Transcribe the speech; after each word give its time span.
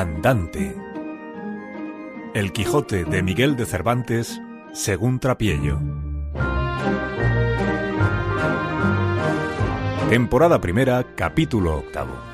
Andante. 0.00 0.74
El 2.32 2.52
Quijote 2.52 3.04
de 3.04 3.22
Miguel 3.22 3.54
de 3.56 3.66
Cervantes, 3.66 4.40
según 4.72 5.20
Trapiello. 5.20 5.78
Temporada 10.08 10.58
primera, 10.58 11.04
capítulo 11.14 11.76
octavo. 11.76 12.29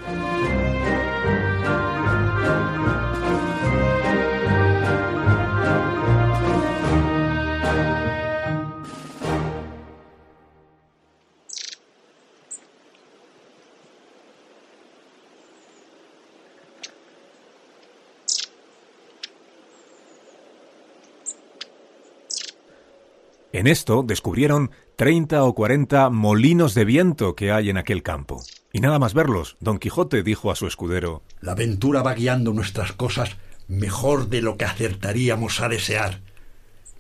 En 23.57 23.67
esto 23.67 24.03
descubrieron 24.03 24.71
treinta 24.97 25.43
o 25.45 25.55
cuarenta 25.55 26.11
molinos 26.11 26.75
de 26.75 26.85
viento 26.85 27.35
que 27.35 27.53
hay 27.53 27.71
en 27.71 27.79
aquel 27.79 28.03
campo. 28.03 28.45
Y 28.71 28.81
nada 28.81 28.99
más 28.99 29.15
verlos, 29.15 29.57
don 29.61 29.79
Quijote 29.79 30.23
dijo 30.23 30.51
a 30.51 30.57
su 30.57 30.67
escudero 30.67 31.23
La 31.41 31.53
aventura 31.53 32.03
va 32.03 32.13
guiando 32.13 32.53
nuestras 32.53 32.93
cosas 32.93 33.39
mejor 33.67 34.29
de 34.29 34.43
lo 34.43 34.59
que 34.59 34.67
acertaríamos 34.67 35.63
a 35.63 35.71
desear. 35.71 36.21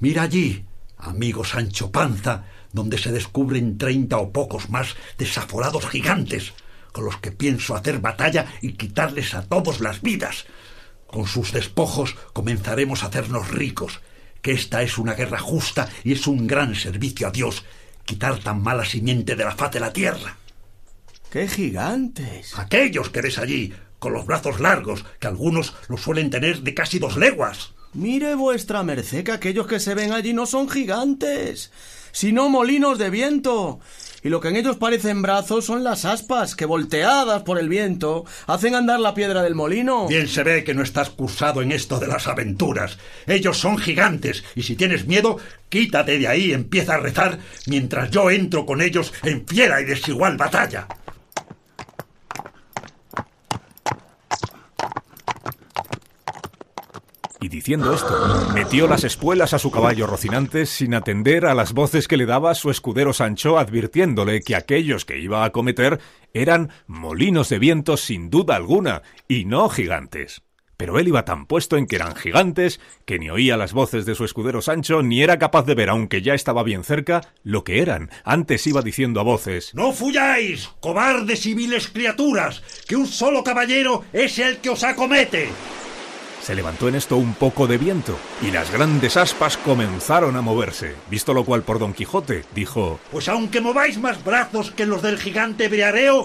Mira 0.01 0.23
allí, 0.23 0.65
amigo 0.97 1.45
Sancho 1.45 1.93
Panza, 1.93 2.47
donde 2.73 2.97
se 2.97 3.13
descubren 3.13 3.77
treinta 3.77 4.17
o 4.17 4.33
pocos 4.33 4.71
más 4.71 4.97
desaforados 5.19 5.87
gigantes, 5.87 6.55
con 6.91 7.05
los 7.05 7.19
que 7.19 7.33
pienso 7.33 7.75
hacer 7.75 7.99
batalla 7.99 8.47
y 8.63 8.73
quitarles 8.73 9.35
a 9.35 9.43
todos 9.43 9.81
las 9.81 10.01
vidas. 10.01 10.47
Con 11.07 11.27
sus 11.27 11.53
despojos 11.53 12.17
comenzaremos 12.33 13.03
a 13.03 13.09
hacernos 13.09 13.51
ricos, 13.51 14.01
que 14.47 14.53
esta 14.53 14.81
es 14.81 14.97
una 14.97 15.15
guerra 15.15 15.41
justa 15.41 15.89
y 16.05 16.13
es 16.13 16.29
un 16.29 16.47
gran 16.47 16.77
servicio 16.77 17.27
a 17.27 17.33
Dios, 17.33 17.65
quitar 18.05 18.39
tan 18.39 18.63
mala 18.63 18.85
simiente 18.85 19.35
de 19.35 19.43
la 19.43 19.57
faz 19.57 19.73
de 19.73 19.81
la 19.81 19.93
tierra. 19.93 20.37
¡Qué 21.33 21.49
gigantes! 21.49 22.57
Aquellos 22.57 23.11
que 23.11 23.23
ves 23.23 23.39
allí, 23.39 23.75
con 23.99 24.13
los 24.13 24.25
brazos 24.25 24.61
largos, 24.61 25.05
que 25.19 25.27
algunos 25.27 25.75
los 25.89 26.01
suelen 26.01 26.31
tener 26.31 26.61
de 26.61 26.75
casi 26.75 27.01
dos 27.01 27.17
leguas. 27.17 27.73
Mire 27.93 28.37
vuestra 28.37 28.85
merced 28.85 29.25
que 29.25 29.33
aquellos 29.33 29.67
que 29.67 29.81
se 29.81 29.97
ven 29.97 30.13
allí 30.13 30.33
no 30.33 30.47
son 30.47 30.71
gigantes, 30.71 31.73
sino 32.17 32.49
molinos 32.49 32.97
de 32.99 33.11
viento. 33.11 33.79
Y 34.23 34.31
lo 34.31 34.41
que 34.41 34.49
en 34.49 34.57
ellos 34.57 34.79
parecen 34.79 35.21
brazos 35.21 35.67
son 35.67 35.85
las 35.85 36.07
aspas 36.07 36.57
que, 36.57 36.65
volteadas 36.65 37.43
por 37.43 37.59
el 37.59 37.69
viento, 37.69 38.25
hacen 38.47 38.75
andar 38.75 39.01
la 39.01 39.13
piedra 39.13 39.43
del 39.43 39.55
molino. 39.55 40.09
Bien 40.09 40.27
se 40.27 40.43
ve 40.43 40.65
que 40.65 40.73
no 40.73 40.83
estás 40.83 41.11
cursado 41.11 41.61
en 41.61 41.73
esto 41.73 42.01
de 42.01 42.07
las 42.07 42.27
aventuras. 42.27 42.97
Ellos 43.27 43.59
son 43.59 43.77
gigantes, 43.77 44.45
y 44.55 44.63
si 44.63 44.77
tienes 44.77 45.07
miedo, 45.07 45.37
quítate 45.69 46.19
de 46.19 46.27
ahí 46.27 46.47
y 46.47 46.53
empieza 46.55 46.95
a 46.95 47.01
rezar 47.01 47.39
mientras 47.67 48.11
yo 48.11 48.31
entro 48.31 48.65
con 48.65 48.81
ellos 48.81 49.13
en 49.23 49.47
fiera 49.47 49.83
y 49.83 49.85
desigual 49.85 50.39
batalla. 50.39 50.89
Y 57.41 57.49
diciendo 57.49 57.93
esto, 57.93 58.49
metió 58.55 58.89
las 58.89 59.05
espuelas 59.05 59.53
a 59.53 59.59
su 59.59 59.71
caballo 59.71 60.07
Rocinante 60.07 60.65
sin 60.65 60.95
atender 60.95 61.45
a 61.45 61.55
las 61.55 61.75
voces 61.75 62.09
que 62.09 62.17
le 62.17 62.25
daba 62.25 62.55
su 62.55 62.71
escudero 62.71 63.13
Sancho 63.13 63.59
advirtiéndole 63.59 64.41
que 64.41 64.57
aquellos 64.57 65.05
que 65.05 65.19
iba 65.19 65.45
a 65.45 65.51
cometer 65.51 66.01
eran 66.33 66.71
molinos 66.87 67.51
de 67.51 67.59
viento 67.59 67.99
sin 67.99 68.31
duda 68.31 68.57
alguna, 68.57 69.03
y 69.29 69.45
no 69.45 69.69
gigantes. 69.69 70.43
Pero 70.77 70.99
él 70.99 71.09
iba 71.09 71.25
tan 71.25 71.47
puesto 71.47 71.77
en 71.77 71.87
que 71.87 71.97
eran 71.97 72.17
gigantes 72.17 72.81
que 73.05 73.19
ni 73.19 73.31
oía 73.31 73.57
las 73.57 73.73
voces 73.73 74.05
de 74.05 74.15
su 74.15 74.25
escudero 74.25 74.61
Sancho 74.61 75.03
ni 75.03 75.23
era 75.23 75.39
capaz 75.39 75.65
de 75.65 75.75
ver, 75.75 75.89
aunque 75.89 76.23
ya 76.23 76.35
estaba 76.35 76.63
bien 76.63 76.85
cerca, 76.85 77.23
lo 77.43 77.65
que 77.65 77.81
eran. 77.81 78.11
Antes 78.25 78.67
iba 78.67 78.83
diciendo 78.83 79.21
a 79.21 79.25
voces 79.25 79.75
No 79.75 79.93
fuyáis, 79.93 80.69
cobardes 80.81 81.47
y 81.47 81.55
viles 81.55 81.89
criaturas, 81.89 82.63
que 82.87 82.97
un 82.97 83.07
solo 83.07 83.43
caballero 83.43 84.05
es 84.13 84.39
el 84.39 84.59
que 84.59 84.71
os 84.71 84.85
acomete. 84.85 85.49
Se 86.47 86.55
levantó 86.55 86.87
en 86.87 86.95
esto 86.95 87.17
un 87.17 87.35
poco 87.35 87.67
de 87.67 87.77
viento, 87.77 88.17
y 88.41 88.53
las 88.53 88.71
grandes 88.71 89.17
aspas 89.17 89.57
comenzaron 89.57 90.37
a 90.37 90.43
moverse. 90.43 90.95
Visto 91.11 91.35
lo 91.35 91.45
cual 91.45 91.65
por 91.65 91.81
Don 91.81 91.93
Quijote, 91.93 92.45
dijo 92.55 93.01
Pues 93.11 93.29
aunque 93.29 93.61
mováis 93.61 93.99
más 93.99 94.23
brazos 94.23 94.71
que 94.71 94.87
los 94.87 95.03
del 95.03 95.19
gigante 95.19 95.67
Briareo, 95.67 96.25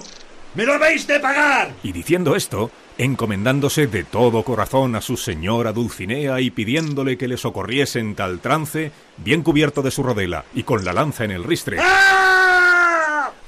me 0.53 0.65
lo 0.65 0.73
habéis 0.73 1.07
de 1.07 1.19
pagar. 1.19 1.73
Y 1.81 1.91
diciendo 1.91 2.35
esto, 2.35 2.69
encomendándose 2.99 3.87
de 3.87 4.03
todo 4.03 4.43
corazón 4.43 4.95
a 4.95 5.01
su 5.01 5.17
señora 5.17 5.73
Dulcinea 5.73 6.39
y 6.39 6.51
pidiéndole 6.51 7.17
que 7.17 7.27
le 7.27 7.37
socorriese 7.37 7.97
en 7.97 8.13
tal 8.13 8.41
trance, 8.41 8.91
bien 9.17 9.41
cubierto 9.41 9.81
de 9.81 9.89
su 9.89 10.03
rodela 10.03 10.45
y 10.53 10.61
con 10.61 10.85
la 10.85 10.93
lanza 10.93 11.23
en 11.25 11.31
el 11.31 11.43
ristre, 11.43 11.77
¡Ah! 11.81 12.40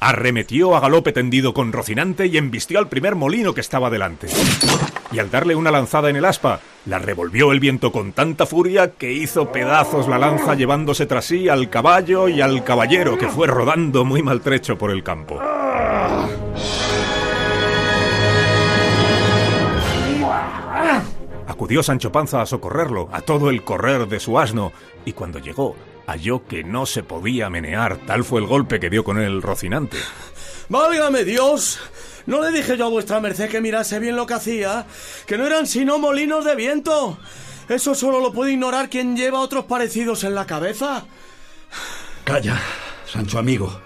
Arremetió 0.04 0.76
a 0.76 0.82
galope 0.82 1.14
tendido 1.14 1.54
con 1.54 1.72
Rocinante 1.72 2.26
y 2.26 2.38
embistió 2.38 2.78
al 2.80 2.90
primer 2.90 3.16
molino 3.16 3.54
que 3.54 3.62
estaba 3.62 3.90
delante. 3.90 4.28
Y 5.14 5.20
al 5.20 5.32
darle 5.32 5.56
una 5.56 5.72
lanzada 5.72 6.10
en 6.10 6.18
el 6.18 6.26
aspa, 6.26 6.60
la 6.86 7.00
revolvió 7.00 7.52
el 7.54 7.62
viento 7.62 7.92
con 7.92 8.12
tanta 8.12 8.46
furia 8.46 8.92
que 8.92 9.14
hizo 9.14 9.52
pedazos 9.52 10.10
la 10.10 10.18
lanza 10.18 10.56
llevándose 10.56 11.06
tras 11.06 11.26
sí 11.26 11.48
al 11.48 11.70
caballo 11.70 12.28
y 12.28 12.42
al 12.42 12.64
caballero 12.64 13.18
que 13.18 13.30
fue 13.30 13.48
rodando 13.48 14.04
muy 14.04 14.22
maltrecho 14.22 14.78
por 14.78 14.92
el 14.92 15.04
campo. 15.04 15.40
Acudió 21.48 21.82
Sancho 21.82 22.12
Panza 22.12 22.42
a 22.42 22.46
socorrerlo, 22.46 23.08
a 23.14 23.22
todo 23.22 23.50
el 23.50 23.64
correr 23.64 24.08
de 24.08 24.20
su 24.20 24.38
asno, 24.38 24.74
y 25.06 25.14
cuando 25.14 25.40
llegó, 25.40 25.76
halló 26.08 26.46
que 26.46 26.64
no 26.64 26.86
se 26.86 27.04
podía 27.04 27.50
menear, 27.50 27.98
tal 28.06 28.24
fue 28.24 28.42
el 28.42 28.48
golpe 28.48 28.80
que 28.80 28.90
dio 28.90 29.04
con 29.04 29.20
él 29.20 29.42
Rocinante. 29.42 29.98
¡Válgame 30.70 31.24
Dios! 31.24 31.80
¿No 32.26 32.42
le 32.42 32.52
dije 32.52 32.78
yo 32.78 32.86
a 32.86 32.90
vuestra 32.90 33.20
merced 33.20 33.50
que 33.50 33.62
mirase 33.62 34.00
bien 34.00 34.16
lo 34.16 34.26
que 34.26 34.36
hacía? 34.36 34.86
Que 35.26 35.38
no 35.38 35.46
eran 35.46 35.68
sino 35.68 36.00
molinos 36.00 36.46
de 36.46 36.56
viento. 36.56 37.18
Eso 37.68 37.96
solo 37.96 38.20
lo 38.20 38.32
puede 38.34 38.54
ignorar 38.54 38.90
quien 38.90 39.16
lleva 39.16 39.40
otros 39.40 39.66
parecidos 39.66 40.24
en 40.24 40.36
la 40.36 40.46
cabeza. 40.46 41.06
Calla, 42.24 42.62
Sancho 43.06 43.40
amigo, 43.40 43.80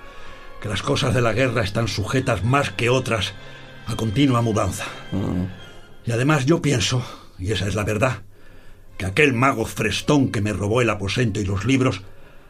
que 0.61 0.69
las 0.69 0.83
cosas 0.83 1.13
de 1.13 1.21
la 1.21 1.33
guerra 1.33 1.63
están 1.63 1.87
sujetas 1.87 2.43
más 2.43 2.69
que 2.71 2.89
otras 2.89 3.33
a 3.87 3.95
continua 3.95 4.41
mudanza. 4.41 4.85
Y 6.05 6.11
además 6.11 6.45
yo 6.45 6.61
pienso, 6.61 7.03
y 7.39 7.51
esa 7.51 7.67
es 7.67 7.75
la 7.75 7.83
verdad, 7.83 8.21
que 8.97 9.05
aquel 9.05 9.33
mago 9.33 9.65
frestón 9.65 10.31
que 10.31 10.41
me 10.41 10.53
robó 10.53 10.81
el 10.81 10.89
aposento 10.89 11.39
y 11.39 11.45
los 11.45 11.65
libros 11.65 12.01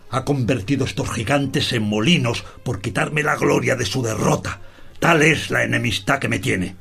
ha 0.09 0.24
convertido 0.24 0.85
estos 0.85 1.12
gigantes 1.12 1.74
en 1.74 1.84
molinos 1.84 2.46
por 2.63 2.81
quitarme 2.81 3.24
la 3.24 3.35
gloria 3.35 3.75
de 3.75 3.85
su 3.85 4.02
derrota. 4.02 4.62
Tal 5.00 5.22
es 5.22 5.52
la 5.52 5.63
enemistad 5.63 6.19
que 6.19 6.30
me 6.30 6.40
tiene. 6.40 6.75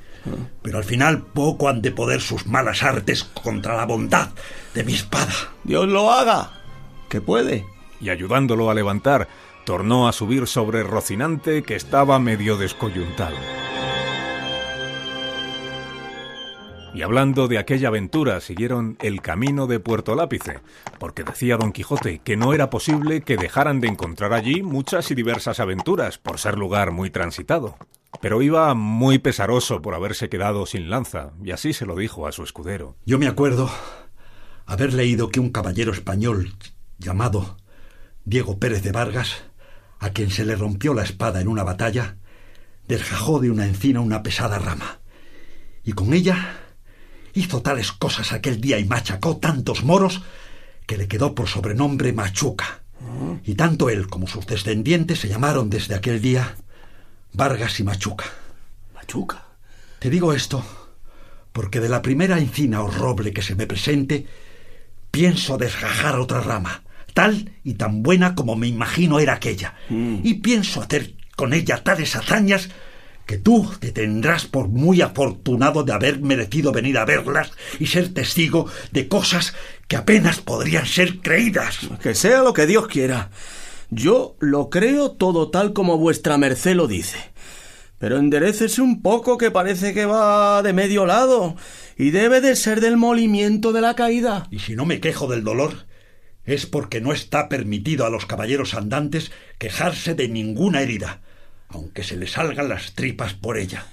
Pero 0.62 0.78
al 0.78 0.84
final 0.84 1.22
poco 1.22 1.69
han 1.69 1.82
de 1.82 1.93
poder 1.93 2.21
sus 2.21 2.47
malas 2.47 2.82
artes 2.82 3.25
contra 3.25 3.76
la 3.76 3.84
bondad 3.84 4.31
de 4.75 4.84
mi 4.84 4.94
espada. 4.94 5.32
Dios 5.65 5.88
lo 5.88 6.10
haga. 6.10 6.53
Que 7.09 7.21
puede. 7.21 7.65
Y 8.00 8.10
ayudándolo 8.10 8.71
a 8.71 8.75
levantar, 8.75 9.28
tornó 9.65 10.09
a 10.09 10.12
subir 10.12 10.47
sobre 10.47 10.82
Rocinante 10.82 11.62
que 11.62 11.76
estaba 11.76 12.19
medio 12.19 12.56
descoyuntado. 12.56 13.37
Y 16.96 17.02
hablando 17.02 17.46
de 17.46 17.58
aquella 17.58 17.88
aventura, 17.88 18.40
siguieron 18.40 18.96
el 19.02 19.20
camino 19.20 19.66
de 19.66 19.80
Puerto 19.80 20.14
Lápice, 20.14 20.60
porque 20.98 21.24
decía 21.24 21.58
Don 21.58 21.72
Quijote 21.72 22.20
que 22.24 22.38
no 22.38 22.54
era 22.54 22.70
posible 22.70 23.20
que 23.20 23.36
dejaran 23.36 23.82
de 23.82 23.88
encontrar 23.88 24.32
allí 24.32 24.62
muchas 24.62 25.10
y 25.10 25.14
diversas 25.14 25.60
aventuras, 25.60 26.16
por 26.16 26.38
ser 26.38 26.56
lugar 26.56 26.92
muy 26.92 27.10
transitado. 27.10 27.76
Pero 28.22 28.40
iba 28.40 28.72
muy 28.72 29.18
pesaroso 29.18 29.82
por 29.82 29.94
haberse 29.94 30.30
quedado 30.30 30.64
sin 30.64 30.88
lanza, 30.88 31.32
y 31.44 31.50
así 31.50 31.74
se 31.74 31.84
lo 31.84 31.96
dijo 31.96 32.26
a 32.26 32.32
su 32.32 32.43
escudero. 32.43 32.96
Yo 33.04 33.19
me 33.19 33.26
acuerdo 33.26 33.70
haber 34.64 34.94
leído 34.94 35.28
que 35.28 35.38
un 35.38 35.50
caballero 35.50 35.92
español 35.92 36.54
llamado 36.96 37.58
Diego 38.25 38.58
Pérez 38.58 38.82
de 38.82 38.92
Vargas, 38.92 39.44
a 39.99 40.14
quien 40.14 40.31
se 40.31 40.46
le 40.46 40.56
rompió 40.56 40.94
la 40.94 41.02
espada 41.02 41.42
en 41.42 41.49
una 41.49 41.62
batalla, 41.62 42.16
desgajó 42.88 43.38
de 43.38 43.50
una 43.50 43.66
encina 43.66 44.00
una 44.00 44.22
pesada 44.22 44.58
rama, 44.58 45.00
y 45.84 45.92
con 45.92 46.14
ella 46.14 46.62
hizo 47.37 47.62
tales 47.62 47.93
cosas 47.93 48.33
aquel 48.33 48.61
día 48.61 48.79
y 48.79 48.85
machacó 48.85 49.37
tantos 49.37 49.85
moros 49.85 50.23
que 50.87 50.97
le 50.97 51.06
quedó 51.06 51.35
por 51.35 51.49
sobrenombre 51.49 52.12
Machuca. 52.12 52.81
Y 53.44 53.55
tanto 53.55 53.91
él 53.91 54.09
como 54.09 54.27
sus 54.27 54.47
descendientes 54.47 55.21
se 55.21 55.29
llamaron 55.29 55.71
desde 55.71 55.94
aquel 55.94 56.21
día 56.21 56.56
Vargas 57.33 57.79
y 57.79 57.85
Machuca. 57.85 58.25
¿Machuca? 58.94 59.44
Te 59.99 60.11
digo 60.11 60.33
esto 60.33 60.65
porque 61.56 61.81
de 61.81 61.88
la 61.88 62.03
primera 62.03 62.38
encina 62.38 62.83
o 62.83 62.91
roble 62.91 63.33
que 63.33 63.41
se 63.41 63.55
me 63.55 63.67
presente, 63.67 64.27
pienso 65.11 65.56
desgajar 65.56 66.19
otra 66.19 66.43
rama, 66.43 66.83
tal 67.15 67.53
y 67.65 67.75
tan 67.75 68.03
buena 68.03 68.35
como 68.35 68.56
me 68.56 68.67
imagino 68.67 69.21
era 69.21 69.33
aquella, 69.33 69.75
y 69.88 70.35
pienso 70.35 70.83
hacer 70.83 71.15
con 71.35 71.55
ella 71.55 71.83
tales 71.83 72.15
hazañas 72.15 72.69
que 73.26 73.38
tú 73.38 73.69
te 73.81 73.93
tendrás 73.93 74.46
por 74.46 74.69
muy 74.69 75.00
afortunado 75.00 75.82
de 75.82 75.93
haber 75.93 76.20
merecido 76.20 76.73
venir 76.73 76.96
a 76.96 77.05
verlas 77.05 77.50
y 77.78 77.87
ser 77.87 78.14
testigo 78.14 78.67
de 78.93 79.08
cosas 79.08 79.55
que 79.88 79.96
apenas 79.96 80.40
podrían 80.40 80.87
ser 80.87 81.19
creídas. 81.19 81.81
Que 82.00 82.14
sea 82.14 82.43
lo 82.43 82.52
que 82.52 82.67
Dios 82.67 82.87
quiera. 82.87 83.31
Yo 83.90 84.37
lo 84.38 84.70
creo 84.70 85.12
todo 85.12 85.50
tal 85.50 85.73
como 85.73 85.99
vuestra 85.99 86.38
merced 86.38 86.75
lo 86.75 86.87
dice. 86.87 87.19
Pero 87.99 88.19
enderécese 88.19 88.81
un 88.81 89.02
poco 89.02 89.38
que 89.38 89.50
parece 89.50 89.93
que 89.93 90.06
va 90.06 90.62
de 90.62 90.73
medio 90.73 91.06
lado 91.06 91.56
y 91.96 92.11
debe 92.11 92.40
de 92.40 92.55
ser 92.55 92.81
del 92.81 92.96
molimiento 92.96 93.73
de 93.73 93.81
la 93.81 93.94
caída. 93.94 94.46
Y 94.50 94.61
si 94.61 94.76
no 94.76 94.84
me 94.84 95.00
quejo 95.00 95.26
del 95.26 95.44
dolor, 95.44 95.87
es 96.44 96.67
porque 96.67 97.00
no 97.00 97.12
está 97.12 97.49
permitido 97.49 98.05
a 98.05 98.11
los 98.11 98.26
caballeros 98.26 98.75
andantes 98.75 99.32
quejarse 99.58 100.14
de 100.14 100.28
ninguna 100.28 100.82
herida, 100.82 101.23
aunque 101.68 102.02
se 102.02 102.16
les 102.16 102.32
salgan 102.32 102.68
las 102.68 102.92
tripas 102.94 103.34
por 103.34 103.58
ella. 103.58 103.86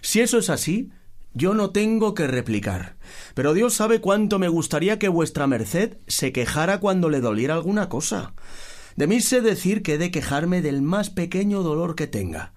Si 0.00 0.20
eso 0.20 0.38
es 0.38 0.50
así, 0.50 0.90
yo 1.34 1.54
no 1.54 1.70
tengo 1.70 2.14
que 2.14 2.26
replicar. 2.26 2.96
Pero 3.34 3.54
Dios 3.54 3.74
sabe 3.74 4.00
cuánto 4.00 4.38
me 4.38 4.48
gustaría 4.48 4.98
que 4.98 5.08
vuestra 5.08 5.46
merced 5.46 5.98
se 6.06 6.32
quejara 6.32 6.80
cuando 6.80 7.08
le 7.08 7.20
doliera 7.20 7.54
alguna 7.54 7.88
cosa. 7.88 8.34
De 8.96 9.06
mí 9.06 9.20
sé 9.20 9.40
decir 9.40 9.82
que 9.82 9.94
he 9.94 9.98
de 9.98 10.10
quejarme 10.10 10.62
del 10.62 10.82
más 10.82 11.10
pequeño 11.10 11.62
dolor 11.62 11.94
que 11.94 12.06
tenga. 12.06 12.52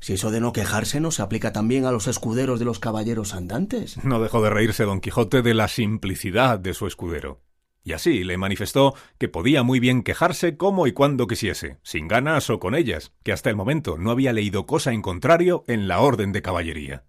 Si 0.00 0.12
eso 0.12 0.30
de 0.30 0.40
no 0.40 0.52
quejarse 0.52 1.00
no 1.00 1.10
se 1.10 1.22
aplica 1.22 1.52
también 1.52 1.84
a 1.84 1.90
los 1.90 2.06
escuderos 2.06 2.58
de 2.58 2.64
los 2.64 2.78
caballeros 2.78 3.34
andantes. 3.34 4.02
No 4.04 4.20
dejó 4.20 4.42
de 4.42 4.50
reírse 4.50 4.84
don 4.84 5.00
Quijote 5.00 5.42
de 5.42 5.54
la 5.54 5.68
simplicidad 5.68 6.58
de 6.58 6.74
su 6.74 6.86
escudero. 6.86 7.40
Y 7.88 7.94
así 7.94 8.22
le 8.22 8.36
manifestó 8.36 8.94
que 9.16 9.30
podía 9.30 9.62
muy 9.62 9.80
bien 9.80 10.02
quejarse 10.02 10.58
como 10.58 10.86
y 10.86 10.92
cuando 10.92 11.26
quisiese, 11.26 11.78
sin 11.82 12.06
ganas 12.06 12.50
o 12.50 12.60
con 12.60 12.74
ellas, 12.74 13.14
que 13.22 13.32
hasta 13.32 13.48
el 13.48 13.56
momento 13.56 13.96
no 13.96 14.10
había 14.10 14.34
leído 14.34 14.66
cosa 14.66 14.92
en 14.92 15.00
contrario 15.00 15.64
en 15.68 15.88
la 15.88 16.00
orden 16.00 16.30
de 16.32 16.42
caballería. 16.42 17.04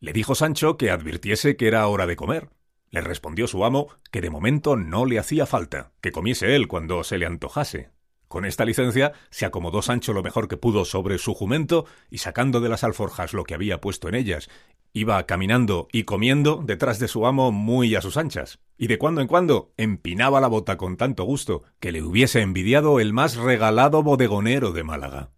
Le 0.00 0.14
dijo 0.14 0.34
Sancho 0.34 0.78
que 0.78 0.90
advirtiese 0.90 1.58
que 1.58 1.68
era 1.68 1.86
hora 1.86 2.06
de 2.06 2.16
comer. 2.16 2.48
Le 2.88 3.02
respondió 3.02 3.46
su 3.46 3.62
amo 3.62 3.88
que 4.10 4.22
de 4.22 4.30
momento 4.30 4.74
no 4.74 5.04
le 5.04 5.18
hacía 5.18 5.44
falta, 5.44 5.92
que 6.00 6.12
comiese 6.12 6.56
él 6.56 6.66
cuando 6.66 7.04
se 7.04 7.18
le 7.18 7.26
antojase, 7.26 7.90
con 8.28 8.44
esta 8.44 8.64
licencia 8.64 9.12
se 9.30 9.46
acomodó 9.46 9.82
Sancho 9.82 10.12
lo 10.12 10.22
mejor 10.22 10.48
que 10.48 10.56
pudo 10.56 10.84
sobre 10.84 11.18
su 11.18 11.34
jumento 11.34 11.86
y 12.10 12.18
sacando 12.18 12.60
de 12.60 12.68
las 12.68 12.84
alforjas 12.84 13.32
lo 13.32 13.44
que 13.44 13.54
había 13.54 13.80
puesto 13.80 14.08
en 14.08 14.14
ellas, 14.14 14.48
iba 14.92 15.22
caminando 15.26 15.88
y 15.92 16.04
comiendo 16.04 16.62
detrás 16.64 16.98
de 16.98 17.08
su 17.08 17.26
amo 17.26 17.52
muy 17.52 17.94
a 17.94 18.00
sus 18.00 18.16
anchas, 18.16 18.60
y 18.78 18.86
de 18.86 18.98
cuando 18.98 19.20
en 19.20 19.26
cuando 19.26 19.72
empinaba 19.76 20.40
la 20.40 20.48
bota 20.48 20.76
con 20.76 20.96
tanto 20.96 21.24
gusto 21.24 21.64
que 21.80 21.92
le 21.92 22.02
hubiese 22.02 22.40
envidiado 22.40 22.98
el 22.98 23.12
más 23.12 23.36
regalado 23.36 24.02
bodegonero 24.02 24.72
de 24.72 24.84
Málaga. 24.84 25.30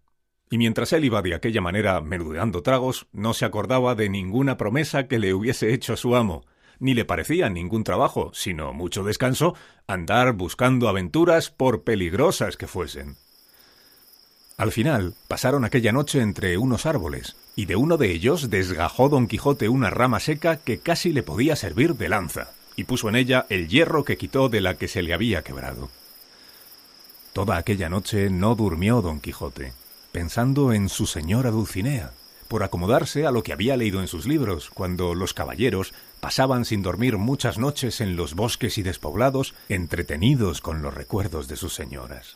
Y 0.49 0.57
mientras 0.57 0.93
él 0.93 1.05
iba 1.05 1.21
de 1.21 1.35
aquella 1.35 1.61
manera 1.61 2.01
menudeando 2.01 2.63
tragos, 2.63 3.07
no 3.11 3.33
se 3.33 3.45
acordaba 3.45 3.95
de 3.95 4.09
ninguna 4.09 4.57
promesa 4.57 5.07
que 5.07 5.19
le 5.19 5.33
hubiese 5.33 5.73
hecho 5.73 5.95
su 5.95 6.15
amo, 6.15 6.45
ni 6.79 6.93
le 6.93 7.05
parecía 7.05 7.49
ningún 7.49 7.83
trabajo, 7.83 8.31
sino 8.33 8.73
mucho 8.73 9.03
descanso, 9.03 9.55
andar 9.87 10.33
buscando 10.33 10.87
aventuras 10.87 11.49
por 11.49 11.83
peligrosas 11.83 12.57
que 12.57 12.67
fuesen. 12.67 13.15
Al 14.57 14.71
final 14.73 15.13
pasaron 15.27 15.63
aquella 15.63 15.93
noche 15.93 16.19
entre 16.19 16.57
unos 16.57 16.85
árboles, 16.85 17.37
y 17.55 17.65
de 17.65 17.77
uno 17.77 17.97
de 17.97 18.11
ellos 18.11 18.49
desgajó 18.49 19.07
don 19.07 19.27
Quijote 19.27 19.69
una 19.69 19.89
rama 19.89 20.19
seca 20.19 20.57
que 20.57 20.79
casi 20.79 21.13
le 21.13 21.23
podía 21.23 21.55
servir 21.55 21.95
de 21.95 22.09
lanza, 22.09 22.51
y 22.75 22.83
puso 22.83 23.07
en 23.07 23.15
ella 23.15 23.45
el 23.49 23.69
hierro 23.69 24.03
que 24.03 24.17
quitó 24.17 24.49
de 24.49 24.61
la 24.61 24.75
que 24.75 24.87
se 24.87 25.01
le 25.01 25.13
había 25.13 25.43
quebrado. 25.43 25.89
Toda 27.33 27.57
aquella 27.57 27.87
noche 27.87 28.29
no 28.29 28.55
durmió 28.55 29.01
don 29.01 29.21
Quijote, 29.21 29.71
pensando 30.11 30.73
en 30.73 30.89
su 30.89 31.05
señora 31.05 31.51
Dulcinea, 31.51 32.11
por 32.49 32.63
acomodarse 32.63 33.25
a 33.25 33.31
lo 33.31 33.43
que 33.43 33.53
había 33.53 33.77
leído 33.77 34.01
en 34.01 34.07
sus 34.07 34.25
libros, 34.25 34.69
cuando 34.71 35.15
los 35.15 35.33
caballeros 35.33 35.93
pasaban 36.19 36.65
sin 36.65 36.81
dormir 36.81 37.17
muchas 37.17 37.57
noches 37.57 38.01
en 38.01 38.17
los 38.17 38.33
bosques 38.33 38.77
y 38.77 38.83
despoblados, 38.83 39.53
entretenidos 39.69 40.59
con 40.59 40.81
los 40.81 40.93
recuerdos 40.93 41.47
de 41.47 41.55
sus 41.55 41.73
señoras. 41.73 42.35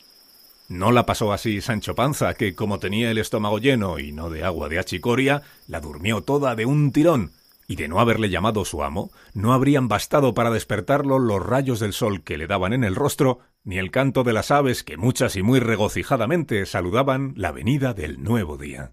No 0.68 0.92
la 0.92 1.04
pasó 1.04 1.32
así 1.32 1.60
Sancho 1.60 1.94
Panza, 1.94 2.32
que 2.34 2.54
como 2.54 2.78
tenía 2.78 3.10
el 3.10 3.18
estómago 3.18 3.58
lleno 3.58 3.98
y 3.98 4.12
no 4.12 4.30
de 4.30 4.44
agua 4.44 4.70
de 4.70 4.78
achicoria, 4.78 5.42
la 5.68 5.80
durmió 5.80 6.22
toda 6.22 6.54
de 6.54 6.64
un 6.64 6.92
tirón, 6.92 7.32
y 7.66 7.76
de 7.76 7.88
no 7.88 8.00
haberle 8.00 8.30
llamado 8.30 8.64
su 8.64 8.82
amo, 8.82 9.10
no 9.34 9.52
habrían 9.52 9.88
bastado 9.88 10.32
para 10.32 10.50
despertarlo 10.50 11.18
los 11.18 11.44
rayos 11.44 11.80
del 11.80 11.92
sol 11.92 12.22
que 12.22 12.38
le 12.38 12.46
daban 12.46 12.72
en 12.72 12.84
el 12.84 12.94
rostro, 12.94 13.40
ni 13.64 13.78
el 13.78 13.90
canto 13.90 14.22
de 14.22 14.32
las 14.32 14.50
aves 14.50 14.84
que 14.84 14.96
muchas 14.96 15.36
y 15.36 15.42
muy 15.42 15.58
regocijadamente 15.58 16.64
saludaban 16.66 17.34
la 17.36 17.52
venida 17.52 17.94
del 17.94 18.22
nuevo 18.22 18.56
día. 18.56 18.92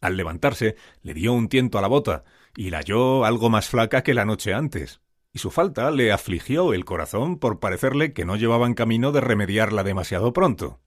Al 0.00 0.16
levantarse, 0.16 0.76
le 1.02 1.14
dio 1.14 1.32
un 1.32 1.48
tiento 1.48 1.78
a 1.78 1.82
la 1.82 1.88
bota, 1.88 2.24
y 2.56 2.70
la 2.70 2.78
halló 2.78 3.24
algo 3.24 3.50
más 3.50 3.68
flaca 3.68 4.02
que 4.02 4.14
la 4.14 4.24
noche 4.24 4.54
antes, 4.54 5.00
y 5.32 5.38
su 5.38 5.50
falta 5.50 5.90
le 5.90 6.10
afligió 6.10 6.72
el 6.72 6.84
corazón 6.84 7.38
por 7.38 7.60
parecerle 7.60 8.12
que 8.12 8.24
no 8.24 8.36
llevaban 8.36 8.74
camino 8.74 9.12
de 9.12 9.20
remediarla 9.20 9.84
demasiado 9.84 10.32
pronto. 10.32 10.80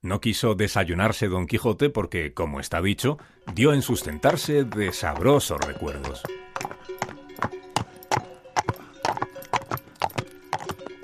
No 0.00 0.20
quiso 0.20 0.54
desayunarse 0.54 1.26
don 1.26 1.46
Quijote 1.46 1.90
porque, 1.90 2.32
como 2.32 2.60
está 2.60 2.80
dicho, 2.80 3.18
dio 3.52 3.72
en 3.72 3.82
sustentarse 3.82 4.64
de 4.64 4.92
sabrosos 4.92 5.58
recuerdos. 5.60 6.22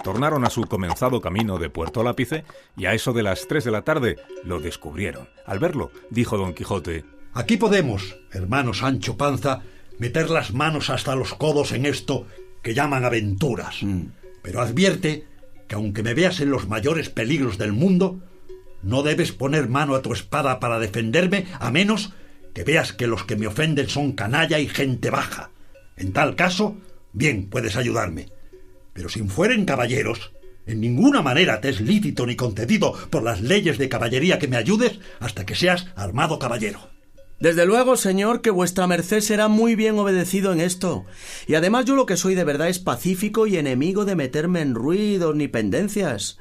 Tornaron 0.04 0.44
a 0.44 0.50
su 0.50 0.64
comenzado 0.64 1.20
camino 1.20 1.58
de 1.58 1.70
Puerto 1.70 2.04
Lápice 2.04 2.44
y 2.76 2.84
a 2.84 2.92
eso 2.92 3.14
de 3.14 3.22
las 3.22 3.48
tres 3.48 3.64
de 3.64 3.70
la 3.70 3.82
tarde 3.82 4.16
lo 4.44 4.60
descubrieron. 4.60 5.28
Al 5.46 5.58
verlo, 5.58 5.90
dijo 6.10 6.36
don 6.36 6.52
Quijote 6.52 7.04
Aquí 7.34 7.56
podemos, 7.56 8.16
hermano 8.30 8.74
Sancho 8.74 9.16
Panza, 9.16 9.62
meter 9.98 10.30
las 10.30 10.54
manos 10.54 10.88
hasta 10.88 11.16
los 11.16 11.34
codos 11.34 11.72
en 11.72 11.84
esto 11.84 12.28
que 12.62 12.74
llaman 12.74 13.04
aventuras. 13.04 13.82
Mm. 13.82 14.02
Pero 14.40 14.60
advierte 14.60 15.24
que 15.66 15.74
aunque 15.74 16.04
me 16.04 16.14
veas 16.14 16.38
en 16.38 16.50
los 16.50 16.68
mayores 16.68 17.10
peligros 17.10 17.58
del 17.58 17.72
mundo, 17.72 18.20
no 18.84 19.02
debes 19.02 19.32
poner 19.32 19.68
mano 19.68 19.96
a 19.96 20.02
tu 20.02 20.12
espada 20.12 20.60
para 20.60 20.78
defenderme 20.78 21.46
a 21.58 21.72
menos 21.72 22.12
que 22.54 22.62
veas 22.62 22.92
que 22.92 23.08
los 23.08 23.24
que 23.24 23.34
me 23.34 23.48
ofenden 23.48 23.88
son 23.88 24.12
canalla 24.12 24.60
y 24.60 24.68
gente 24.68 25.10
baja. 25.10 25.50
En 25.96 26.12
tal 26.12 26.36
caso, 26.36 26.76
bien 27.12 27.48
puedes 27.48 27.74
ayudarme. 27.74 28.28
Pero 28.92 29.08
si 29.08 29.20
fueren 29.24 29.64
caballeros, 29.64 30.30
en 30.66 30.80
ninguna 30.80 31.20
manera 31.20 31.60
te 31.60 31.70
es 31.70 31.80
lícito 31.80 32.26
ni 32.26 32.36
concedido 32.36 32.92
por 33.10 33.24
las 33.24 33.40
leyes 33.40 33.76
de 33.76 33.88
caballería 33.88 34.38
que 34.38 34.46
me 34.46 34.56
ayudes 34.56 35.00
hasta 35.18 35.44
que 35.44 35.56
seas 35.56 35.88
armado 35.96 36.38
caballero. 36.38 36.93
Desde 37.40 37.66
luego, 37.66 37.96
señor, 37.96 38.40
que 38.40 38.50
vuestra 38.50 38.86
merced 38.86 39.20
será 39.20 39.48
muy 39.48 39.74
bien 39.74 39.98
obedecido 39.98 40.52
en 40.52 40.60
esto. 40.60 41.04
Y 41.46 41.56
además 41.56 41.84
yo 41.84 41.96
lo 41.96 42.06
que 42.06 42.16
soy 42.16 42.34
de 42.34 42.44
verdad 42.44 42.68
es 42.68 42.78
pacífico 42.78 43.46
y 43.46 43.56
enemigo 43.56 44.04
de 44.04 44.14
meterme 44.14 44.60
en 44.60 44.74
ruidos 44.74 45.34
ni 45.34 45.48
pendencias. 45.48 46.38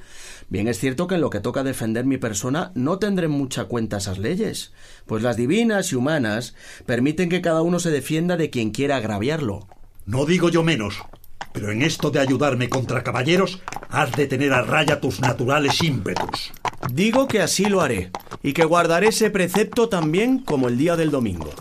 Bien 0.50 0.68
es 0.68 0.78
cierto 0.78 1.08
que 1.08 1.16
en 1.16 1.22
lo 1.22 1.32
que 1.32 1.40
toca 1.40 1.64
defender 1.64 2.06
mi 2.06 2.18
persona 2.18 2.72
no 2.76 3.00
tendré 3.00 3.28
mucha 3.28 3.66
cuenta 3.66 3.98
esas 3.98 4.20
leyes, 4.20 4.72
pues 5.08 5.24
las 5.24 5.36
divinas 5.36 5.92
y 5.92 5.96
humanas 5.96 6.54
permiten 6.86 7.30
que 7.30 7.42
cada 7.42 7.64
uno 7.64 7.80
se 7.80 7.90
defienda 7.90 8.38
de 8.38 8.52
quien 8.52 8.70
quiera 8.70 8.98
agraviarlo. 8.98 9.68
No 10.06 10.26
digo 10.26 10.50
yo 10.50 10.64
menos, 10.64 11.02
pero 11.54 11.72
en 11.72 11.82
esto 11.82 12.10
de 12.10 12.20
ayudarme 12.20 12.68
contra 12.68 13.04
caballeros, 13.04 13.62
has 13.90 14.12
de 14.12 14.28
tener 14.28 14.52
a 14.52 14.64
raya 14.64 15.00
tus 15.00 15.22
naturales 15.22 15.82
ímpetus. 15.82 16.52
Digo 16.92 17.28
que 17.28 17.42
así 17.42 17.66
lo 17.66 17.82
haré, 17.82 18.12
y 18.42 18.54
que 18.54 18.66
guardaré 18.66 19.08
ese 19.08 19.30
precepto 19.30 19.88
también 19.88 20.40
como 20.40 20.68
el 20.68 20.78
día 20.78 20.96
del 20.96 21.12
domingo. 21.12 21.52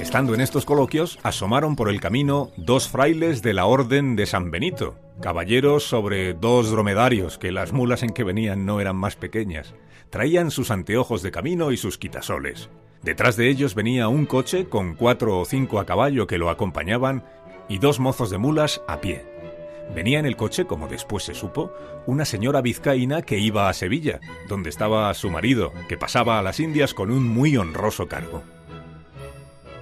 Estando 0.00 0.34
en 0.34 0.40
estos 0.40 0.64
coloquios, 0.64 1.18
asomaron 1.22 1.76
por 1.76 1.90
el 1.90 2.00
camino 2.00 2.50
dos 2.56 2.88
frailes 2.88 3.42
de 3.42 3.52
la 3.52 3.66
Orden 3.66 4.16
de 4.16 4.26
San 4.26 4.50
Benito, 4.50 4.94
caballeros 5.20 5.84
sobre 5.84 6.32
dos 6.32 6.70
dromedarios, 6.70 7.38
que 7.38 7.52
las 7.52 7.72
mulas 7.72 8.02
en 8.02 8.10
que 8.10 8.24
venían 8.24 8.64
no 8.64 8.80
eran 8.80 8.96
más 8.96 9.16
pequeñas. 9.16 9.74
Traían 10.10 10.50
sus 10.50 10.70
anteojos 10.70 11.22
de 11.22 11.30
camino 11.30 11.72
y 11.72 11.76
sus 11.76 11.98
quitasoles. 11.98 12.70
Detrás 13.02 13.36
de 13.36 13.48
ellos 13.48 13.74
venía 13.74 14.08
un 14.08 14.26
coche 14.26 14.68
con 14.68 14.94
cuatro 14.94 15.38
o 15.38 15.44
cinco 15.44 15.78
a 15.78 15.86
caballo 15.86 16.26
que 16.26 16.38
lo 16.38 16.50
acompañaban 16.50 17.24
y 17.68 17.78
dos 17.78 18.00
mozos 18.00 18.30
de 18.30 18.38
mulas 18.38 18.82
a 18.88 19.00
pie. 19.00 19.24
Venía 19.94 20.18
en 20.18 20.26
el 20.26 20.36
coche, 20.36 20.66
como 20.66 20.88
después 20.88 21.24
se 21.24 21.34
supo, 21.34 21.72
una 22.06 22.24
señora 22.24 22.60
vizcaína 22.60 23.22
que 23.22 23.38
iba 23.38 23.68
a 23.68 23.72
Sevilla, 23.72 24.20
donde 24.48 24.70
estaba 24.70 25.12
su 25.14 25.30
marido, 25.30 25.72
que 25.88 25.96
pasaba 25.96 26.38
a 26.38 26.42
las 26.42 26.58
Indias 26.60 26.94
con 26.94 27.10
un 27.10 27.26
muy 27.26 27.56
honroso 27.56 28.08
cargo. 28.08 28.42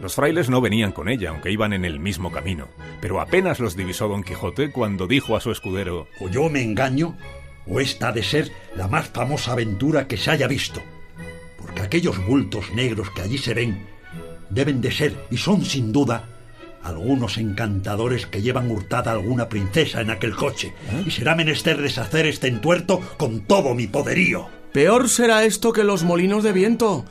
Los 0.00 0.14
frailes 0.14 0.50
no 0.50 0.60
venían 0.60 0.92
con 0.92 1.08
ella, 1.08 1.30
aunque 1.30 1.50
iban 1.50 1.72
en 1.72 1.84
el 1.86 1.98
mismo 1.98 2.30
camino, 2.30 2.68
pero 3.00 3.20
apenas 3.20 3.60
los 3.60 3.76
divisó 3.76 4.08
don 4.08 4.22
Quijote 4.22 4.70
cuando 4.70 5.06
dijo 5.06 5.36
a 5.36 5.40
su 5.40 5.50
escudero 5.50 6.08
O 6.20 6.28
yo 6.28 6.50
me 6.50 6.62
engaño, 6.62 7.16
o 7.66 7.80
esta 7.80 8.08
ha 8.08 8.12
de 8.12 8.22
ser 8.22 8.50
la 8.76 8.88
más 8.88 9.08
famosa 9.08 9.52
aventura 9.52 10.06
que 10.06 10.16
se 10.16 10.30
haya 10.30 10.46
visto 10.46 10.82
porque 11.64 11.80
aquellos 11.80 12.24
bultos 12.26 12.72
negros 12.74 13.10
que 13.10 13.22
allí 13.22 13.38
se 13.38 13.54
ven 13.54 13.86
deben 14.50 14.80
de 14.82 14.92
ser, 14.92 15.16
y 15.30 15.38
son 15.38 15.64
sin 15.64 15.92
duda, 15.92 16.28
algunos 16.82 17.38
encantadores 17.38 18.26
que 18.26 18.42
llevan 18.42 18.70
hurtada 18.70 19.12
alguna 19.12 19.48
princesa 19.48 20.02
en 20.02 20.10
aquel 20.10 20.36
coche, 20.36 20.74
y 21.06 21.10
será 21.10 21.34
menester 21.34 21.80
deshacer 21.80 22.26
este 22.26 22.48
entuerto 22.48 23.00
con 23.16 23.40
todo 23.40 23.74
mi 23.74 23.86
poderío. 23.86 24.46
Peor 24.72 25.08
será 25.08 25.44
esto 25.44 25.72
que 25.72 25.82
los 25.82 26.04
molinos 26.04 26.44
de 26.44 26.52
viento. 26.52 27.06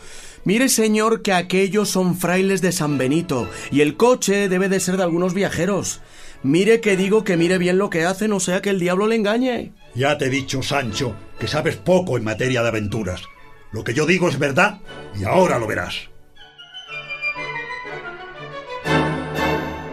Mire, 0.46 0.70
señor, 0.70 1.24
que 1.24 1.34
aquellos 1.34 1.90
son 1.90 2.16
frailes 2.16 2.62
de 2.62 2.72
San 2.72 2.98
Benito, 2.98 3.50
y 3.72 3.82
el 3.82 3.98
coche 3.98 4.48
debe 4.48 4.70
de 4.70 4.80
ser 4.80 4.98
de 4.98 5.04
algunos 5.04 5.34
viajeros. 5.34 6.00
Mire 6.44 6.80
que 6.80 6.96
digo 6.96 7.24
que 7.24 7.38
mire 7.38 7.58
bien 7.58 7.78
lo 7.78 7.90
que 7.90 8.06
hace, 8.06 8.28
no 8.28 8.40
sea 8.40 8.62
que 8.62 8.70
el 8.70 8.80
diablo 8.80 9.08
le 9.08 9.16
engañe. 9.16 9.74
Ya 9.96 10.18
te 10.18 10.26
he 10.26 10.30
dicho, 10.30 10.64
Sancho, 10.64 11.16
que 11.40 11.48
sabes 11.48 11.76
poco 11.76 12.18
en 12.18 12.24
materia 12.24 12.62
de 12.64 12.68
aventuras. 12.70 13.24
Lo 13.72 13.84
que 13.84 13.94
yo 13.94 14.06
digo 14.06 14.28
es 14.28 14.40
verdad, 14.40 14.80
y 15.20 15.24
ahora 15.24 15.60
lo 15.60 15.68
verás. 15.68 16.10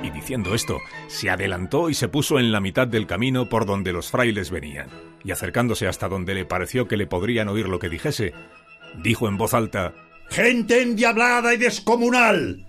Y 0.02 0.10
diciendo 0.10 0.54
esto, 0.54 0.78
se 1.08 1.28
adelantó 1.28 1.90
y 1.90 1.94
se 1.94 2.08
puso 2.08 2.38
en 2.38 2.52
la 2.52 2.60
mitad 2.60 2.86
del 2.86 3.06
camino 3.06 3.48
por 3.48 3.66
donde 3.66 3.92
los 3.92 4.10
frailes 4.10 4.50
venían, 4.50 4.88
y 5.22 5.32
acercándose 5.32 5.86
hasta 5.86 6.08
donde 6.08 6.34
le 6.34 6.46
pareció 6.46 6.88
que 6.88 6.96
le 6.96 7.06
podrían 7.06 7.48
oír 7.48 7.68
lo 7.68 7.78
que 7.78 7.90
dijese, 7.90 8.32
dijo 9.02 9.28
en 9.28 9.36
voz 9.36 9.54
alta 9.54 9.94
Gente 10.30 10.80
endiablada 10.80 11.52
y 11.52 11.56
descomunal. 11.56 12.66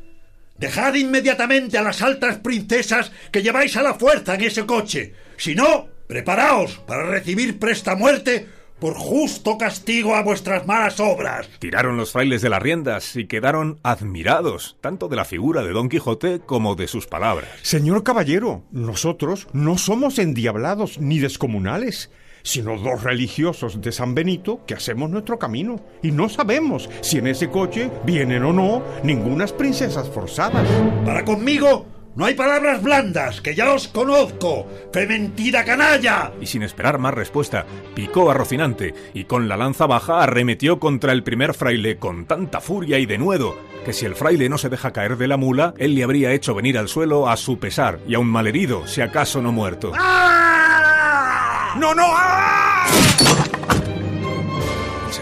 Dejad 0.58 0.96
inmediatamente 0.96 1.78
a 1.78 1.84
las 1.84 2.02
altas 2.02 2.40
princesas 2.40 3.12
que 3.32 3.42
lleváis 3.42 3.78
a 3.78 3.84
la 3.84 3.94
fuerza 3.94 4.36
en 4.36 4.42
ese 4.42 4.66
coche. 4.66 5.14
Si 5.38 5.56
no, 5.56 5.91
preparaos 6.12 6.78
para 6.86 7.06
recibir 7.06 7.58
presta 7.58 7.96
muerte 7.96 8.46
por 8.82 8.96
justo 8.96 9.58
castigo 9.58 10.14
a 10.14 10.24
vuestras 10.24 10.68
malas 10.68 11.00
obras. 11.00 11.48
Tiraron 11.60 11.96
los 11.96 12.12
frailes 12.12 12.42
de 12.42 12.50
las 12.50 12.62
riendas 12.62 13.16
y 13.16 13.28
quedaron 13.28 13.80
admirados, 13.82 14.76
tanto 14.82 15.08
de 15.08 15.16
la 15.16 15.24
figura 15.24 15.64
de 15.64 15.72
Don 15.72 15.88
Quijote 15.88 16.42
como 16.46 16.76
de 16.76 16.90
sus 16.90 17.08
palabras. 17.08 17.50
Señor 17.62 18.04
caballero, 18.04 18.66
nosotros 18.72 19.48
no 19.54 19.78
somos 19.78 20.20
endiablados 20.20 21.00
ni 21.00 21.20
descomunales 21.20 22.12
sino 22.44 22.78
dos 22.78 23.04
religiosos 23.04 23.82
de 23.82 23.92
San 23.92 24.16
Benito 24.16 24.66
que 24.66 24.74
hacemos 24.74 25.12
nuestro 25.12 25.38
camino 25.38 25.80
y 26.02 26.12
no 26.12 26.28
sabemos 26.28 26.90
si 27.02 27.20
en 27.20 27.28
ese 27.28 27.50
coche 27.50 27.92
vienen 28.04 28.44
o 28.44 28.52
no 28.52 28.84
ningunas 29.04 29.54
princesas 29.54 30.10
forzadas. 30.10 30.68
Para 31.06 31.24
conmigo 31.24 31.86
no 32.16 32.26
hay 32.26 32.34
palabras 32.34 32.84
blandas, 32.84 33.40
que 33.42 33.56
ya 33.56 33.74
os 33.74 33.88
conozco. 33.88 34.68
¡Fe 34.92 35.08
mentira 35.08 35.64
canalla! 35.64 36.32
Y 36.42 36.46
sin 36.46 36.64
esperar 36.64 36.98
más 37.00 37.14
respuesta, 37.14 37.66
picó 37.96 38.30
a 38.30 38.34
Rocinante 38.34 38.94
y 39.14 39.24
con 39.24 39.48
la 39.48 39.56
lanza 39.58 39.88
baja 39.88 40.22
arremetió 40.22 40.80
contra 40.80 41.14
el 41.14 41.24
primer 41.24 41.54
fraile 41.54 41.98
con 41.98 42.26
tanta 42.26 42.60
furia 42.60 43.00
y 43.00 43.06
denuedo 43.06 43.56
que 43.86 43.94
si 43.94 44.06
el 44.06 44.16
fraile 44.16 44.50
no 44.50 44.58
se 44.58 44.70
deja 44.70 44.92
caer 44.92 45.18
de 45.18 45.28
la 45.28 45.38
mula, 45.38 45.74
él 45.78 45.96
le 45.96 46.04
habría 46.04 46.32
hecho 46.34 46.54
venir 46.54 46.78
al 46.78 46.88
suelo 46.88 47.30
a 47.30 47.38
su 47.38 47.60
pesar 47.60 48.00
y 48.08 48.14
aun 48.16 48.28
malherido, 48.28 48.86
si 48.88 49.02
acaso 49.02 49.42
no 49.42 49.52
muerto. 49.52 49.92
¡Ah! 49.96 51.76
¡No, 51.78 51.96
no! 51.96 52.06
¡Ah! 52.08 53.41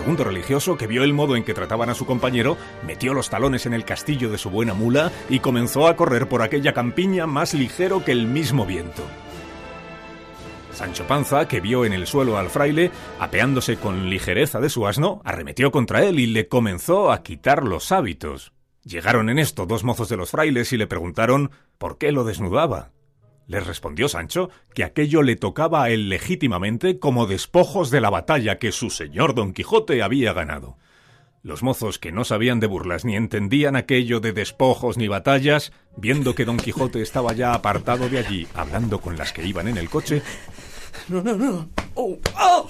Segundo 0.10 0.24
religioso, 0.24 0.76
que 0.76 0.88
vio 0.88 1.04
el 1.04 1.14
modo 1.14 1.36
en 1.36 1.44
que 1.44 1.54
trataban 1.54 1.92
a 1.92 1.94
su 1.94 2.08
compañero, 2.08 2.58
metió 2.84 3.14
los 3.14 3.30
talones 3.30 3.68
en 3.68 3.76
el 3.76 3.86
castillo 3.86 4.32
de 4.32 4.40
su 4.40 4.50
buena 4.50 4.74
mula 4.74 5.12
y 5.30 5.40
comenzó 5.40 5.88
a 5.88 5.96
correr 5.96 6.28
por 6.28 6.42
aquella 6.42 6.74
campiña 6.74 7.28
más 7.28 7.54
ligero 7.54 8.04
que 8.04 8.12
el 8.12 8.26
mismo 8.26 8.66
viento. 8.66 9.04
Sancho 10.72 11.06
Panza, 11.06 11.48
que 11.48 11.60
vio 11.60 11.86
en 11.86 11.94
el 11.94 12.08
suelo 12.08 12.40
al 12.40 12.50
fraile, 12.50 12.90
apeándose 13.20 13.78
con 13.78 14.10
ligereza 14.10 14.60
de 14.60 14.72
su 14.72 14.88
asno, 14.88 15.22
arremetió 15.26 15.70
contra 15.70 16.04
él 16.04 16.18
y 16.18 16.26
le 16.26 16.48
comenzó 16.48 17.12
a 17.12 17.22
quitar 17.22 17.64
los 17.64 17.92
hábitos. 17.92 18.52
Llegaron 18.84 19.30
en 19.30 19.38
esto 19.38 19.68
dos 19.68 19.84
mozos 19.84 20.10
de 20.10 20.18
los 20.18 20.32
frailes 20.32 20.74
y 20.74 20.78
le 20.78 20.88
preguntaron 20.88 21.52
por 21.78 22.00
qué 22.00 22.12
lo 22.12 22.24
desnudaba. 22.24 22.90
Les 23.50 23.66
respondió 23.66 24.08
Sancho 24.08 24.52
que 24.76 24.84
aquello 24.84 25.24
le 25.24 25.36
tocaba 25.36 25.84
a 25.84 25.90
él 25.90 26.08
legítimamente 26.08 27.00
como 27.00 27.26
despojos 27.26 27.90
de 27.90 28.00
la 28.00 28.12
batalla 28.12 28.60
que 28.60 28.72
su 28.72 28.92
señor 28.92 29.34
Don 29.34 29.54
Quijote 29.54 30.04
había 30.04 30.34
ganado. 30.34 30.78
Los 31.42 31.64
mozos 31.64 31.98
que 31.98 32.12
no 32.12 32.26
sabían 32.26 32.60
de 32.60 32.68
burlas 32.68 33.06
ni 33.06 33.16
entendían 33.16 33.76
aquello 33.76 34.20
de 34.20 34.34
despojos 34.34 35.00
ni 35.00 35.08
batallas, 35.08 35.72
viendo 35.98 36.36
que 36.36 36.46
Don 36.46 36.58
Quijote 36.58 37.02
estaba 37.02 37.34
ya 37.34 37.56
apartado 37.56 38.08
de 38.08 38.20
allí, 38.20 38.48
hablando 38.54 39.02
con 39.02 39.18
las 39.18 39.34
que 39.34 39.48
iban 39.48 39.68
en 39.68 39.78
el 39.78 39.90
coche, 39.90 40.22
No, 41.08 41.24
no, 41.24 41.36
no. 41.36 41.70
Oh, 41.96 42.20
oh. 42.40 42.70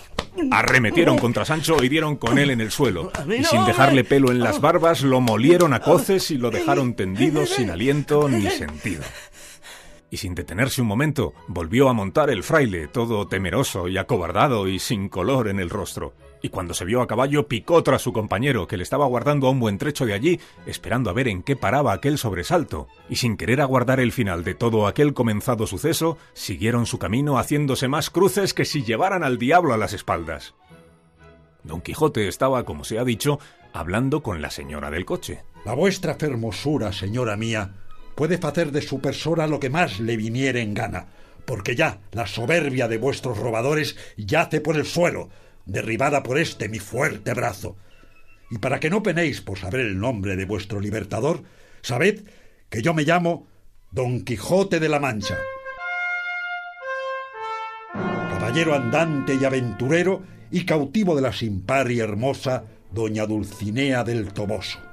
arremetieron 0.51 1.17
contra 1.17 1.43
Sancho 1.43 1.83
y 1.83 1.89
dieron 1.89 2.15
con 2.15 2.39
él 2.39 2.51
en 2.51 2.61
el 2.61 2.71
suelo, 2.71 3.11
y 3.27 3.43
sin 3.43 3.65
dejarle 3.65 4.05
pelo 4.05 4.31
en 4.31 4.39
las 4.39 4.61
barbas 4.61 5.01
lo 5.01 5.19
molieron 5.19 5.73
a 5.73 5.81
coces 5.81 6.31
y 6.31 6.37
lo 6.37 6.49
dejaron 6.51 6.93
tendido 6.93 7.45
sin 7.45 7.69
aliento 7.69 8.29
ni 8.29 8.49
sentido. 8.49 9.03
Y 10.11 10.17
sin 10.17 10.33
detenerse 10.33 10.81
un 10.81 10.87
momento, 10.87 11.33
volvió 11.47 11.87
a 11.89 11.93
montar 11.93 12.29
el 12.29 12.43
fraile, 12.43 12.87
todo 12.87 13.27
temeroso 13.27 13.87
y 13.87 13.97
acobardado 13.97 14.67
y 14.67 14.79
sin 14.79 15.07
color 15.07 15.47
en 15.47 15.59
el 15.59 15.69
rostro. 15.69 16.13
Y 16.41 16.49
cuando 16.49 16.73
se 16.73 16.85
vio 16.85 17.01
a 17.01 17.07
caballo, 17.07 17.47
picó 17.47 17.83
tras 17.83 18.01
su 18.01 18.13
compañero, 18.13 18.67
que 18.67 18.77
le 18.77 18.83
estaba 18.83 19.05
aguardando 19.05 19.47
a 19.47 19.51
un 19.51 19.59
buen 19.59 19.77
trecho 19.77 20.05
de 20.05 20.13
allí, 20.13 20.39
esperando 20.65 21.09
a 21.09 21.13
ver 21.13 21.27
en 21.27 21.43
qué 21.43 21.55
paraba 21.55 21.93
aquel 21.93 22.17
sobresalto. 22.17 22.87
Y 23.09 23.17
sin 23.17 23.37
querer 23.37 23.61
aguardar 23.61 23.99
el 23.99 24.11
final 24.11 24.43
de 24.43 24.55
todo 24.55 24.87
aquel 24.87 25.13
comenzado 25.13 25.67
suceso, 25.67 26.17
siguieron 26.33 26.85
su 26.85 26.97
camino 26.97 27.37
haciéndose 27.37 27.87
más 27.87 28.09
cruces 28.09 28.53
que 28.53 28.65
si 28.65 28.83
llevaran 28.83 29.23
al 29.23 29.37
diablo 29.37 29.73
a 29.73 29.77
las 29.77 29.93
espaldas. 29.93 30.55
Don 31.63 31.81
Quijote 31.81 32.27
estaba, 32.27 32.63
como 32.63 32.83
se 32.85 32.99
ha 32.99 33.03
dicho, 33.03 33.39
hablando 33.73 34.23
con 34.23 34.41
la 34.41 34.49
señora 34.49 34.89
del 34.89 35.05
coche. 35.05 35.43
La 35.65 35.73
vuestra 35.73 36.15
fermosura, 36.15 36.93
señora 36.93 37.35
mía, 37.35 37.73
puede 38.19 38.35
hacer 38.35 38.73
de 38.73 38.81
su 38.81 38.99
persona 38.99 39.47
lo 39.47 39.61
que 39.61 39.69
más 39.69 40.01
le 40.01 40.17
viniere 40.17 40.59
en 40.59 40.73
gana, 40.73 41.07
porque 41.45 41.77
ya 41.77 42.01
la 42.11 42.27
soberbia 42.27 42.89
de 42.89 42.97
vuestros 42.97 43.37
robadores 43.37 43.95
yace 44.17 44.59
por 44.59 44.75
el 44.75 44.85
suelo, 44.85 45.29
derribada 45.65 46.21
por 46.21 46.37
este 46.37 46.67
mi 46.67 46.79
fuerte 46.79 47.33
brazo. 47.33 47.77
Y 48.51 48.57
para 48.57 48.81
que 48.81 48.89
no 48.89 49.01
penéis 49.03 49.39
por 49.39 49.57
saber 49.57 49.79
el 49.79 49.97
nombre 49.97 50.35
de 50.35 50.43
vuestro 50.43 50.81
libertador, 50.81 51.43
sabed 51.81 52.25
que 52.69 52.81
yo 52.81 52.93
me 52.93 53.03
llamo 53.03 53.47
Don 53.89 54.25
Quijote 54.25 54.81
de 54.81 54.89
la 54.89 54.99
Mancha. 54.99 55.37
Caballero 57.93 58.75
andante 58.75 59.37
y 59.39 59.45
aventurero 59.45 60.23
y 60.51 60.65
cautivo 60.65 61.15
de 61.15 61.21
la 61.21 61.31
sin 61.31 61.61
par 61.61 61.89
y 61.89 62.01
hermosa 62.01 62.65
Doña 62.91 63.25
Dulcinea 63.25 64.03
del 64.03 64.33
Toboso 64.33 64.88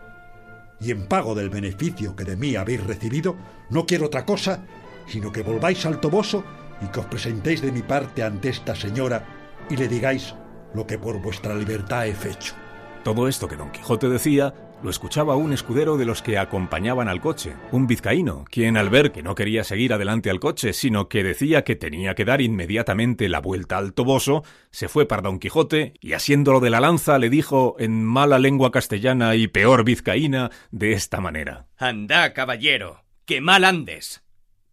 y 0.80 0.90
en 0.90 1.06
pago 1.06 1.34
del 1.34 1.50
beneficio 1.50 2.14
que 2.16 2.24
de 2.24 2.36
mí 2.36 2.56
habéis 2.56 2.84
recibido, 2.84 3.36
no 3.70 3.86
quiero 3.86 4.06
otra 4.06 4.24
cosa, 4.24 4.64
sino 5.06 5.32
que 5.32 5.42
volváis 5.42 5.86
al 5.86 6.00
Toboso 6.00 6.44
y 6.80 6.86
que 6.86 7.00
os 7.00 7.06
presentéis 7.06 7.62
de 7.62 7.72
mi 7.72 7.82
parte 7.82 8.22
ante 8.22 8.50
esta 8.50 8.74
señora 8.74 9.24
y 9.70 9.76
le 9.76 9.88
digáis 9.88 10.34
lo 10.74 10.86
que 10.86 10.98
por 10.98 11.20
vuestra 11.20 11.54
libertad 11.54 12.06
he 12.06 12.14
fecho. 12.14 12.54
Todo 13.02 13.28
esto 13.28 13.48
que 13.48 13.56
don 13.56 13.70
Quijote 13.70 14.08
decía 14.08 14.52
lo 14.82 14.90
escuchaba 14.90 15.36
un 15.36 15.52
escudero 15.52 15.96
de 15.96 16.04
los 16.04 16.22
que 16.22 16.38
acompañaban 16.38 17.08
al 17.08 17.20
coche, 17.20 17.54
un 17.72 17.86
vizcaíno, 17.86 18.44
quien 18.50 18.76
al 18.76 18.90
ver 18.90 19.12
que 19.12 19.22
no 19.22 19.34
quería 19.34 19.64
seguir 19.64 19.92
adelante 19.92 20.30
al 20.30 20.40
coche, 20.40 20.72
sino 20.72 21.08
que 21.08 21.22
decía 21.24 21.64
que 21.64 21.76
tenía 21.76 22.14
que 22.14 22.24
dar 22.24 22.40
inmediatamente 22.40 23.28
la 23.28 23.40
vuelta 23.40 23.78
al 23.78 23.94
Toboso, 23.94 24.44
se 24.70 24.88
fue 24.88 25.06
para 25.06 25.22
don 25.22 25.38
Quijote 25.38 25.94
y 26.00 26.12
asiéndolo 26.12 26.60
de 26.60 26.70
la 26.70 26.80
lanza 26.80 27.18
le 27.18 27.30
dijo 27.30 27.76
en 27.78 28.04
mala 28.04 28.38
lengua 28.38 28.70
castellana 28.70 29.34
y 29.34 29.48
peor 29.48 29.84
vizcaína 29.84 30.50
de 30.70 30.92
esta 30.92 31.20
manera. 31.20 31.66
Anda, 31.76 32.32
caballero, 32.32 33.04
que 33.24 33.40
mal 33.40 33.64
andes. 33.64 34.22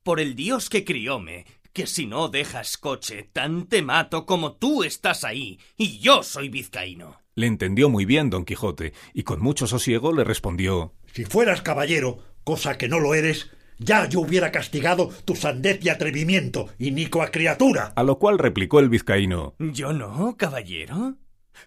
Por 0.04 0.20
el 0.20 0.36
dios 0.36 0.70
que 0.70 0.84
crióme, 0.84 1.46
que 1.72 1.88
si 1.88 2.06
no 2.06 2.28
dejas 2.28 2.78
coche, 2.78 3.30
tan 3.32 3.68
te 3.68 3.82
mato 3.82 4.26
como 4.26 4.54
tú 4.54 4.84
estás 4.84 5.24
ahí, 5.24 5.60
y 5.78 6.00
yo 6.00 6.24
soy 6.24 6.50
vizcaíno. 6.50 7.23
Le 7.36 7.48
entendió 7.48 7.90
muy 7.90 8.06
bien 8.06 8.30
don 8.30 8.46
Quijote 8.46 8.94
y 9.14 9.24
con 9.24 9.42
mucho 9.42 9.66
sosiego 9.66 10.14
le 10.14 10.24
respondió 10.24 10.94
Si 11.14 11.26
fueras 11.26 11.62
caballero, 11.62 12.20
cosa 12.44 12.78
que 12.78 12.88
no 12.88 13.00
lo 13.00 13.16
eres, 13.16 13.50
ya 13.80 14.08
yo 14.08 14.20
hubiera 14.20 14.52
castigado 14.52 15.10
tu 15.26 15.36
sandez 15.36 15.84
y 15.84 15.90
atrevimiento, 15.90 16.70
inicoa 16.78 17.32
criatura. 17.32 17.92
a 17.96 18.04
lo 18.04 18.20
cual 18.20 18.38
replicó 18.38 18.80
el 18.80 18.90
vizcaíno 18.90 19.56
¿Yo 19.58 19.94
no, 19.94 20.38
caballero? 20.38 21.18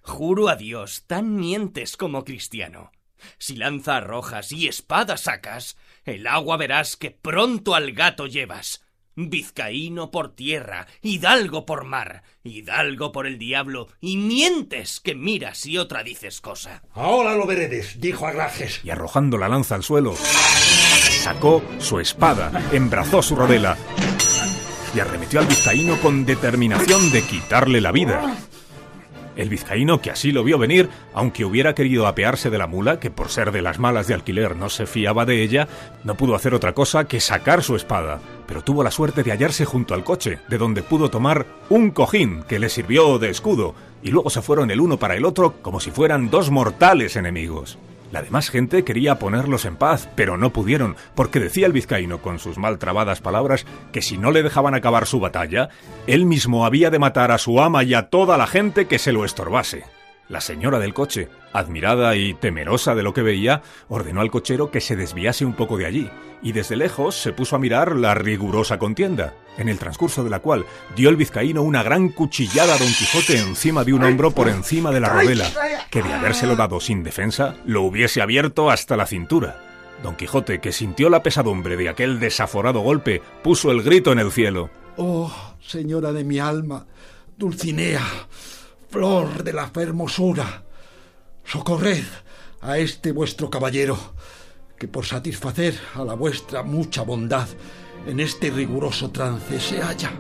Juro 0.02 0.49
a 0.49 0.56
Dios, 0.56 1.04
tan 1.06 1.37
mientes 1.37 1.96
como 1.96 2.25
cristiano. 2.25 2.92
Si 3.38 3.56
lanza 3.56 3.96
arrojas 3.96 4.52
y 4.52 4.68
espada 4.68 5.16
sacas, 5.16 5.76
el 6.04 6.26
agua 6.26 6.56
verás 6.56 6.96
que 6.96 7.11
pronto 7.11 7.75
al 7.75 7.92
gato 7.92 8.26
llevas. 8.26 8.85
Vizcaíno 9.16 10.11
por 10.11 10.35
tierra, 10.35 10.87
hidalgo 11.00 11.64
por 11.64 11.85
mar, 11.85 12.23
hidalgo 12.44 13.12
por 13.12 13.26
el 13.26 13.38
diablo, 13.38 13.88
y 14.00 14.18
mientes 14.18 15.00
que 15.00 15.14
miras 15.14 15.64
y 15.66 15.78
otra 15.78 16.02
dices 16.02 16.40
cosa. 16.40 16.82
Ahora 16.92 17.35
lo 17.35 17.46
veredes, 17.46 17.99
dijo 18.00 18.26
Agrajes. 18.26 18.80
y 18.85 18.90
arrojando 18.90 19.38
la 19.38 19.49
lanza 19.49 19.75
al 19.75 19.82
suelo, 19.82 20.14
sacó 20.14 21.62
su 21.78 21.99
espada, 21.99 22.52
embrazó 22.73 23.23
su 23.23 23.35
rodela 23.37 23.76
y 24.94 25.00
arremetió 25.00 25.40
al 25.40 25.46
vizcaíno 25.46 25.99
con 26.00 26.25
determinación 26.25 27.11
de 27.11 27.23
quitarle 27.23 27.80
la 27.80 27.92
vida. 27.92 28.37
El 29.36 29.50
vizcaíno, 29.50 30.00
que 30.00 30.10
así 30.10 30.32
lo 30.32 30.42
vio 30.42 30.58
venir, 30.58 30.88
aunque 31.14 31.44
hubiera 31.44 31.74
querido 31.74 32.06
apearse 32.06 32.50
de 32.50 32.58
la 32.58 32.66
mula, 32.66 32.98
que 32.98 33.10
por 33.10 33.28
ser 33.28 33.52
de 33.52 33.62
las 33.62 33.78
malas 33.78 34.06
de 34.06 34.14
alquiler 34.14 34.56
no 34.56 34.68
se 34.70 34.86
fiaba 34.86 35.26
de 35.26 35.42
ella, 35.42 35.68
no 36.04 36.16
pudo 36.16 36.34
hacer 36.34 36.54
otra 36.54 36.72
cosa 36.72 37.04
que 37.04 37.20
sacar 37.20 37.62
su 37.62 37.76
espada, 37.76 38.20
pero 38.46 38.62
tuvo 38.62 38.82
la 38.82 38.90
suerte 38.90 39.22
de 39.22 39.32
hallarse 39.32 39.64
junto 39.64 39.94
al 39.94 40.04
coche, 40.04 40.38
de 40.48 40.58
donde 40.58 40.82
pudo 40.82 41.10
tomar 41.10 41.46
un 41.68 41.90
cojín 41.90 42.42
que 42.44 42.58
le 42.58 42.70
sirvió 42.70 43.18
de 43.18 43.30
escudo, 43.30 43.74
y 44.02 44.10
luego 44.10 44.30
se 44.30 44.42
fueron 44.42 44.70
el 44.70 44.80
uno 44.80 44.98
para 44.98 45.16
el 45.16 45.24
otro 45.24 45.54
como 45.62 45.80
si 45.80 45.90
fueran 45.90 46.30
dos 46.30 46.50
mortales 46.50 47.16
enemigos. 47.16 47.78
La 48.12 48.22
demás 48.22 48.50
gente 48.50 48.84
quería 48.84 49.18
ponerlos 49.18 49.64
en 49.64 49.76
paz, 49.76 50.08
pero 50.14 50.36
no 50.36 50.52
pudieron, 50.52 50.96
porque 51.14 51.40
decía 51.40 51.66
el 51.66 51.72
vizcaíno 51.72 52.22
con 52.22 52.38
sus 52.38 52.56
mal 52.56 52.78
trabadas 52.78 53.20
palabras 53.20 53.66
que 53.92 54.02
si 54.02 54.16
no 54.16 54.30
le 54.30 54.42
dejaban 54.42 54.75
acabar 54.75 55.06
su 55.06 55.18
batalla, 55.18 55.70
él 56.06 56.25
mismo 56.25 56.64
había 56.64 56.90
de 56.90 56.98
matar 56.98 57.32
a 57.32 57.38
su 57.38 57.60
ama 57.60 57.82
y 57.82 57.94
a 57.94 58.08
toda 58.08 58.36
la 58.36 58.46
gente 58.46 58.86
que 58.86 58.98
se 58.98 59.12
lo 59.12 59.25
estorbase. 59.25 59.95
La 60.28 60.40
señora 60.40 60.80
del 60.80 60.92
coche, 60.92 61.28
admirada 61.52 62.16
y 62.16 62.35
temerosa 62.35 62.95
de 62.95 63.04
lo 63.04 63.14
que 63.14 63.23
veía, 63.23 63.62
ordenó 63.88 64.21
al 64.21 64.30
cochero 64.30 64.73
que 64.73 64.80
se 64.80 64.97
desviase 64.97 65.45
un 65.45 65.54
poco 65.54 65.76
de 65.76 65.87
allí, 65.87 66.11
y 66.42 66.52
desde 66.52 66.76
lejos 66.76 67.14
se 67.14 67.33
puso 67.33 67.54
a 67.54 67.59
mirar 67.61 67.95
la 67.95 68.14
rigurosa 68.14 68.78
contienda, 68.78 69.35
en 69.56 69.68
el 69.68 69.78
transcurso 69.78 70.25
de 70.25 70.30
la 70.30 70.40
cual 70.40 70.66
dio 70.97 71.11
el 71.11 71.16
vizcaíno 71.16 71.62
una 71.62 71.83
gran 71.85 72.09
cuchillada 72.09 72.75
a 72.75 72.78
Don 72.78 72.88
Quijote 72.88 73.38
encima 73.38 73.85
de 73.85 73.92
un 73.92 74.02
hombro 74.02 74.33
por 74.33 74.49
encima 74.49 74.90
de 74.90 75.00
la 75.00 75.11
rodela, 75.11 75.49
que 75.90 76.02
de 76.02 76.12
habérselo 76.12 76.56
dado 76.56 76.80
sin 76.80 77.04
defensa, 77.04 77.54
lo 77.64 77.83
hubiese 77.83 78.21
abierto 78.21 78.71
hasta 78.71 78.97
la 78.97 79.06
cintura. 79.06 79.61
Don 80.02 80.16
Quijote, 80.16 80.61
que 80.61 80.73
sintió 80.73 81.09
la 81.09 81.23
pesadumbre 81.23 81.76
de 81.76 81.88
aquel 81.88 82.21
desaforado 82.21 82.80
golpe, 82.80 83.23
puso 83.42 83.71
el 83.71 83.83
grito 83.83 84.12
en 84.12 84.18
el 84.18 84.33
cielo. 84.33 84.71
Oh, 84.97 85.33
señora 85.61 86.12
de 86.12 86.25
mi 86.25 86.38
alma, 86.38 86.87
Dulcinea, 87.37 88.02
flor 88.96 89.44
de 89.44 89.52
la 89.52 89.70
hermosura, 89.74 90.62
socorred 91.44 92.04
a 92.62 92.78
este 92.78 93.12
vuestro 93.12 93.50
caballero, 93.50 93.98
que 94.78 94.88
por 94.88 95.04
satisfacer 95.04 95.78
a 95.94 96.02
la 96.02 96.14
vuestra 96.14 96.62
mucha 96.62 97.02
bondad 97.02 97.46
en 98.06 98.20
este 98.20 98.48
riguroso 98.48 99.10
trance 99.10 99.60
se 99.60 99.82
halla. 99.82 100.12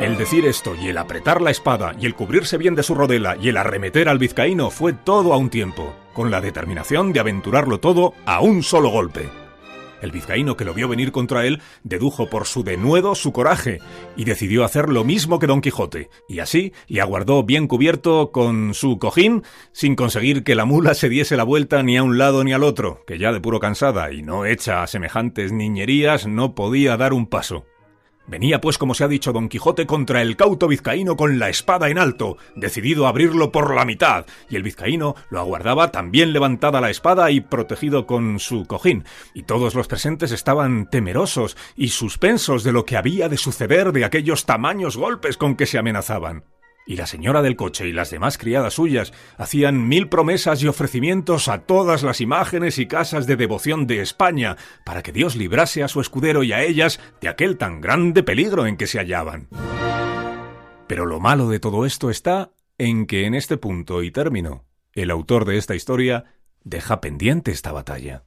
El 0.00 0.16
decir 0.16 0.46
esto 0.46 0.76
y 0.80 0.90
el 0.90 0.98
apretar 0.98 1.42
la 1.42 1.50
espada 1.50 1.96
y 1.98 2.06
el 2.06 2.14
cubrirse 2.14 2.56
bien 2.56 2.76
de 2.76 2.84
su 2.84 2.94
rodela 2.94 3.36
y 3.36 3.48
el 3.48 3.56
arremeter 3.56 4.08
al 4.08 4.20
vizcaíno 4.20 4.70
fue 4.70 4.92
todo 4.92 5.32
a 5.32 5.36
un 5.36 5.50
tiempo, 5.50 5.96
con 6.12 6.30
la 6.30 6.40
determinación 6.40 7.12
de 7.12 7.18
aventurarlo 7.18 7.80
todo 7.80 8.14
a 8.24 8.40
un 8.40 8.62
solo 8.62 8.90
golpe. 8.90 9.41
El 10.02 10.10
vizcaíno 10.10 10.56
que 10.56 10.64
lo 10.64 10.74
vio 10.74 10.88
venir 10.88 11.12
contra 11.12 11.46
él 11.46 11.62
dedujo 11.84 12.28
por 12.28 12.46
su 12.46 12.64
denuedo 12.64 13.14
su 13.14 13.32
coraje 13.32 13.78
y 14.16 14.24
decidió 14.24 14.64
hacer 14.64 14.88
lo 14.88 15.04
mismo 15.04 15.38
que 15.38 15.46
Don 15.46 15.60
Quijote, 15.60 16.10
y 16.28 16.40
así 16.40 16.72
le 16.88 17.00
aguardó 17.00 17.44
bien 17.44 17.68
cubierto 17.68 18.32
con 18.32 18.74
su 18.74 18.98
cojín, 18.98 19.44
sin 19.70 19.94
conseguir 19.94 20.42
que 20.42 20.56
la 20.56 20.64
mula 20.64 20.94
se 20.94 21.08
diese 21.08 21.36
la 21.36 21.44
vuelta 21.44 21.82
ni 21.82 21.96
a 21.96 22.02
un 22.02 22.18
lado 22.18 22.42
ni 22.42 22.52
al 22.52 22.64
otro, 22.64 23.04
que 23.06 23.18
ya 23.18 23.32
de 23.32 23.40
puro 23.40 23.60
cansada 23.60 24.12
y 24.12 24.22
no 24.22 24.44
hecha 24.44 24.82
a 24.82 24.88
semejantes 24.88 25.52
niñerías 25.52 26.26
no 26.26 26.54
podía 26.54 26.96
dar 26.96 27.12
un 27.12 27.26
paso. 27.26 27.64
Venía 28.26 28.60
pues, 28.60 28.78
como 28.78 28.94
se 28.94 29.04
ha 29.04 29.08
dicho, 29.08 29.32
Don 29.32 29.48
Quijote 29.48 29.86
contra 29.86 30.22
el 30.22 30.36
cauto 30.36 30.68
vizcaíno 30.68 31.16
con 31.16 31.38
la 31.38 31.48
espada 31.48 31.88
en 31.90 31.98
alto, 31.98 32.36
decidido 32.54 33.06
a 33.06 33.08
abrirlo 33.08 33.50
por 33.50 33.74
la 33.74 33.84
mitad, 33.84 34.26
y 34.48 34.56
el 34.56 34.62
vizcaíno 34.62 35.16
lo 35.30 35.40
aguardaba 35.40 35.90
también 35.90 36.32
levantada 36.32 36.80
la 36.80 36.90
espada 36.90 37.30
y 37.30 37.40
protegido 37.40 38.06
con 38.06 38.38
su 38.38 38.64
cojín, 38.66 39.04
y 39.34 39.42
todos 39.42 39.74
los 39.74 39.88
presentes 39.88 40.30
estaban 40.30 40.88
temerosos 40.88 41.56
y 41.74 41.88
suspensos 41.88 42.62
de 42.62 42.72
lo 42.72 42.84
que 42.84 42.96
había 42.96 43.28
de 43.28 43.36
suceder 43.36 43.92
de 43.92 44.04
aquellos 44.04 44.46
tamaños 44.46 44.96
golpes 44.96 45.36
con 45.36 45.56
que 45.56 45.66
se 45.66 45.78
amenazaban. 45.78 46.44
Y 46.84 46.96
la 46.96 47.06
señora 47.06 47.42
del 47.42 47.56
coche 47.56 47.86
y 47.86 47.92
las 47.92 48.10
demás 48.10 48.38
criadas 48.38 48.74
suyas 48.74 49.12
hacían 49.36 49.88
mil 49.88 50.08
promesas 50.08 50.62
y 50.62 50.68
ofrecimientos 50.68 51.48
a 51.48 51.58
todas 51.62 52.02
las 52.02 52.20
imágenes 52.20 52.78
y 52.78 52.86
casas 52.86 53.26
de 53.26 53.36
devoción 53.36 53.86
de 53.86 54.00
España, 54.00 54.56
para 54.84 55.02
que 55.02 55.12
Dios 55.12 55.36
librase 55.36 55.82
a 55.82 55.88
su 55.88 56.00
escudero 56.00 56.42
y 56.42 56.52
a 56.52 56.62
ellas 56.62 56.98
de 57.20 57.28
aquel 57.28 57.56
tan 57.56 57.80
grande 57.80 58.22
peligro 58.22 58.66
en 58.66 58.76
que 58.76 58.86
se 58.88 58.98
hallaban. 58.98 59.48
Pero 60.88 61.06
lo 61.06 61.20
malo 61.20 61.48
de 61.48 61.60
todo 61.60 61.86
esto 61.86 62.10
está 62.10 62.52
en 62.78 63.06
que 63.06 63.26
en 63.26 63.34
este 63.34 63.56
punto 63.56 64.02
y 64.02 64.10
término, 64.10 64.64
el 64.92 65.10
autor 65.10 65.44
de 65.44 65.56
esta 65.56 65.74
historia 65.74 66.24
deja 66.64 67.00
pendiente 67.00 67.50
esta 67.50 67.72
batalla, 67.72 68.24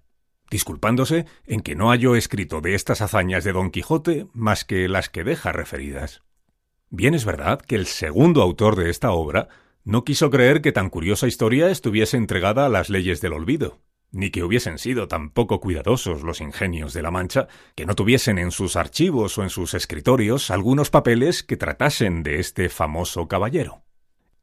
disculpándose 0.49 1.25
en 1.45 1.61
que 1.61 1.75
no 1.75 1.89
halló 1.89 2.15
escrito 2.15 2.61
de 2.61 2.75
estas 2.75 3.01
hazañas 3.01 3.43
de 3.43 3.53
Don 3.53 3.69
Quijote 3.69 4.27
más 4.33 4.65
que 4.65 4.87
las 4.87 5.09
que 5.09 5.23
deja 5.23 5.51
referidas. 5.51 6.24
Bien 6.89 7.13
es 7.13 7.25
verdad 7.25 7.59
que 7.59 7.75
el 7.75 7.87
segundo 7.87 8.41
autor 8.41 8.75
de 8.75 8.89
esta 8.89 9.11
obra 9.11 9.47
no 9.83 10.03
quiso 10.03 10.29
creer 10.29 10.61
que 10.61 10.71
tan 10.71 10.89
curiosa 10.89 11.27
historia 11.27 11.69
estuviese 11.69 12.17
entregada 12.17 12.65
a 12.65 12.69
las 12.69 12.89
leyes 12.89 13.21
del 13.21 13.33
olvido, 13.33 13.81
ni 14.11 14.29
que 14.29 14.43
hubiesen 14.43 14.77
sido 14.77 15.07
tan 15.07 15.29
poco 15.29 15.59
cuidadosos 15.59 16.23
los 16.23 16.41
ingenios 16.41 16.93
de 16.93 17.01
la 17.01 17.11
Mancha 17.11 17.47
que 17.75 17.85
no 17.85 17.95
tuviesen 17.95 18.37
en 18.37 18.51
sus 18.51 18.75
archivos 18.75 19.37
o 19.37 19.43
en 19.43 19.49
sus 19.49 19.73
escritorios 19.73 20.51
algunos 20.51 20.89
papeles 20.89 21.43
que 21.43 21.57
tratasen 21.57 22.23
de 22.23 22.39
este 22.39 22.69
famoso 22.69 23.27
caballero. 23.27 23.83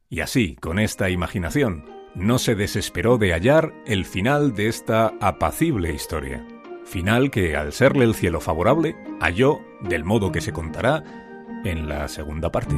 Y 0.08 0.20
así, 0.20 0.56
con 0.56 0.78
esta 0.78 1.10
imaginación, 1.10 1.86
no 2.14 2.38
se 2.38 2.54
desesperó 2.54 3.16
de 3.16 3.32
hallar 3.32 3.72
el 3.86 4.04
final 4.04 4.54
de 4.54 4.68
esta 4.68 5.14
apacible 5.20 5.92
historia, 5.92 6.46
final 6.84 7.30
que, 7.30 7.56
al 7.56 7.72
serle 7.72 8.04
el 8.04 8.14
cielo 8.14 8.40
favorable, 8.40 8.94
halló, 9.20 9.60
del 9.80 10.04
modo 10.04 10.30
que 10.30 10.42
se 10.42 10.52
contará, 10.52 11.21
en 11.64 11.88
la 11.88 12.08
segunda 12.08 12.50
parte. 12.50 12.74